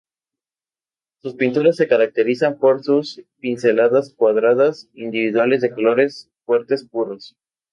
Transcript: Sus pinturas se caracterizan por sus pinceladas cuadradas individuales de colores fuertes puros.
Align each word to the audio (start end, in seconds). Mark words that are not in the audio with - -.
Sus 1.21 1.35
pinturas 1.35 1.75
se 1.75 1.87
caracterizan 1.87 2.57
por 2.57 2.81
sus 2.83 3.23
pinceladas 3.39 4.11
cuadradas 4.15 4.89
individuales 4.95 5.61
de 5.61 5.69
colores 5.75 6.31
fuertes 6.43 6.87
puros. 6.89 7.35